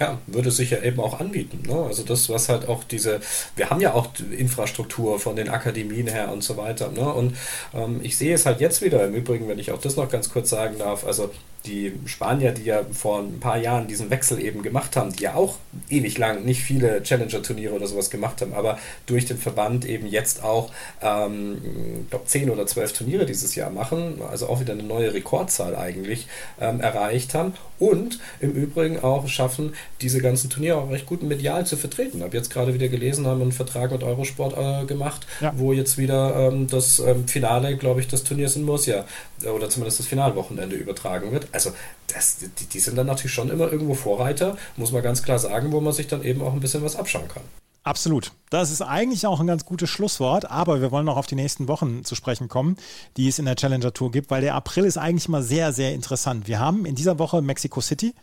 [0.00, 1.62] Ja, würde sich ja eben auch anbieten.
[1.66, 1.74] Ne?
[1.84, 3.20] Also das, was halt auch diese,
[3.56, 6.90] wir haben ja auch Infrastruktur von den Akademien her und so weiter.
[6.90, 7.12] Ne?
[7.12, 7.36] Und
[7.72, 10.30] ähm, ich sehe es halt jetzt wieder, im Übrigen, wenn ich auch das noch ganz
[10.30, 11.30] kurz sagen darf, also
[11.66, 15.34] die Spanier, die ja vor ein paar Jahren diesen Wechsel eben gemacht haben, die ja
[15.34, 15.56] auch
[15.88, 20.42] ewig lang nicht viele Challenger-Turniere oder sowas gemacht haben, aber durch den Verband eben jetzt
[20.42, 21.58] auch, ähm,
[22.02, 25.74] ich glaube, 10 oder 12 Turniere dieses Jahr machen, also auch wieder eine neue Rekordzahl
[25.74, 26.26] eigentlich
[26.60, 31.66] ähm, erreicht haben und im Übrigen auch schaffen, diese ganzen Turniere auch recht gut medial
[31.66, 32.18] zu vertreten.
[32.18, 35.52] Ich habe jetzt gerade wieder gelesen, haben einen Vertrag mit Eurosport äh, gemacht, ja.
[35.56, 39.04] wo jetzt wieder ähm, das ähm, Finale, glaube ich, des Turniers in Murcia
[39.42, 41.48] äh, oder zumindest das Finalwochenende übertragen wird.
[41.54, 41.72] Also
[42.08, 45.72] das, die, die sind dann natürlich schon immer irgendwo Vorreiter, muss man ganz klar sagen,
[45.72, 47.44] wo man sich dann eben auch ein bisschen was abschauen kann.
[47.84, 48.32] Absolut.
[48.54, 51.66] Das ist eigentlich auch ein ganz gutes Schlusswort, aber wir wollen noch auf die nächsten
[51.66, 52.76] Wochen zu sprechen kommen,
[53.16, 55.92] die es in der Challenger Tour gibt, weil der April ist eigentlich mal sehr, sehr
[55.92, 56.46] interessant.
[56.46, 58.14] Wir haben in dieser Woche Mexico City,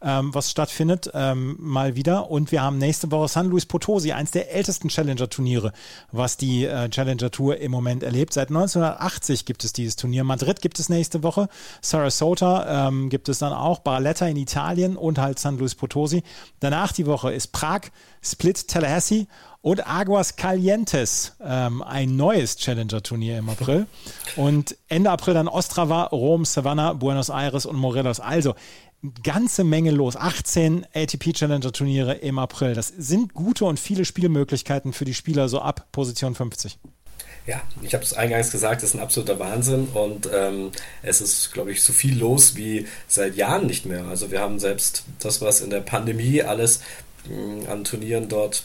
[0.00, 4.30] ähm, was stattfindet, ähm, mal wieder, und wir haben nächste Woche San Luis Potosi, eins
[4.30, 5.72] der ältesten Challenger-Turniere,
[6.12, 8.32] was die äh, Challenger Tour im Moment erlebt.
[8.32, 10.22] Seit 1980 gibt es dieses Turnier.
[10.22, 11.48] Madrid gibt es nächste Woche,
[11.82, 16.22] Sarasota ähm, gibt es dann auch, Barletta in Italien und halt San Luis Potosi.
[16.60, 17.80] Danach die Woche ist Prag,
[18.22, 19.09] Split, Tallahassee
[19.62, 23.86] und Aguas Calientes, ähm, ein neues Challenger-Turnier im April.
[24.36, 28.20] Und Ende April dann Ostrava, Rom, Savannah, Buenos Aires und Morelos.
[28.20, 28.54] Also
[29.22, 30.16] ganze Menge los.
[30.16, 32.74] 18 ATP Challenger Turniere im April.
[32.74, 36.78] Das sind gute und viele Spielmöglichkeiten für die Spieler so ab Position 50.
[37.46, 40.70] Ja, ich habe es eingangs gesagt, es ist ein absoluter Wahnsinn und ähm,
[41.02, 44.04] es ist, glaube ich, so viel los wie seit Jahren nicht mehr.
[44.04, 46.80] Also wir haben selbst das, was in der Pandemie alles
[47.68, 48.64] an Turnieren dort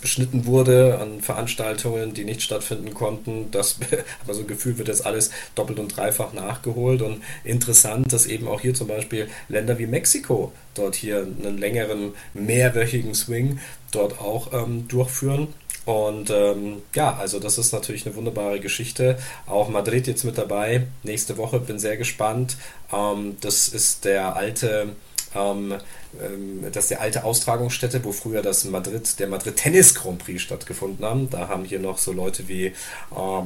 [0.00, 3.50] beschnitten wurde, an Veranstaltungen, die nicht stattfinden konnten.
[3.50, 3.78] Das
[4.24, 7.02] aber so ein Gefühl wird jetzt alles doppelt und dreifach nachgeholt.
[7.02, 12.12] Und interessant, dass eben auch hier zum Beispiel Länder wie Mexiko dort hier einen längeren,
[12.34, 13.58] mehrwöchigen Swing
[13.90, 15.48] dort auch ähm, durchführen.
[15.84, 19.18] Und ähm, ja, also das ist natürlich eine wunderbare Geschichte.
[19.46, 20.86] Auch Madrid jetzt mit dabei.
[21.04, 22.56] Nächste Woche bin sehr gespannt.
[22.92, 24.96] Ähm, das ist der alte
[25.34, 25.74] ähm,
[26.22, 30.42] ähm, das ist die alte Austragungsstätte, wo früher das Madrid, der Madrid Tennis Grand Prix
[30.42, 31.30] stattgefunden haben.
[31.30, 32.72] Da haben hier noch so Leute wie äh,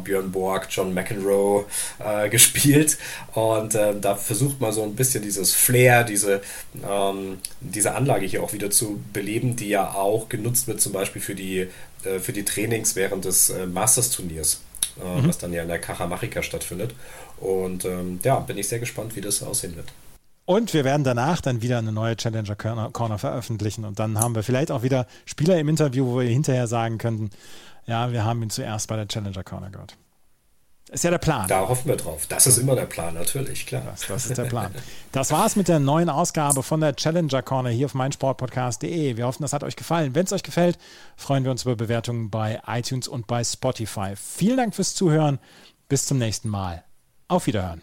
[0.04, 1.64] Björn Borg, John McEnroe
[1.98, 2.98] äh, gespielt.
[3.34, 6.42] Und äh, da versucht man so ein bisschen dieses Flair, diese,
[6.88, 11.22] ähm, diese Anlage hier auch wieder zu beleben, die ja auch genutzt wird, zum Beispiel
[11.22, 11.68] für die,
[12.04, 14.60] äh, für die Trainings während des äh, Masters-Turniers,
[15.02, 15.28] äh, mhm.
[15.28, 16.94] was dann ja in der Cajamarca stattfindet.
[17.38, 19.90] Und ähm, ja, bin ich sehr gespannt, wie das aussehen wird.
[20.50, 23.84] Und wir werden danach dann wieder eine neue Challenger Corner veröffentlichen.
[23.84, 27.30] Und dann haben wir vielleicht auch wieder Spieler im Interview, wo wir hinterher sagen könnten,
[27.86, 29.96] ja, wir haben ihn zuerst bei der Challenger Corner gehört.
[30.90, 31.46] Ist ja der Plan.
[31.46, 32.26] Da hoffen wir drauf.
[32.26, 33.82] Das ist immer der Plan, natürlich, klar.
[33.86, 34.74] Das, das ist der Plan.
[35.12, 39.16] Das war's mit der neuen Ausgabe von der Challenger Corner hier auf meinsportpodcast.de.
[39.16, 40.16] Wir hoffen, das hat euch gefallen.
[40.16, 40.78] Wenn es euch gefällt,
[41.14, 44.14] freuen wir uns über Bewertungen bei iTunes und bei Spotify.
[44.16, 45.38] Vielen Dank fürs Zuhören.
[45.88, 46.82] Bis zum nächsten Mal.
[47.28, 47.82] Auf Wiederhören.